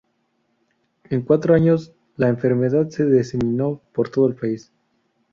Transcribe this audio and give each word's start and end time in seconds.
En 1.11 1.21
cuatro 1.21 1.53
años 1.53 1.93
la 2.15 2.27
enfermedad 2.27 2.89
se 2.89 3.05
diseminó 3.05 3.83
por 3.93 4.09
todo 4.09 4.27
el 4.29 4.33
país. 4.35 4.73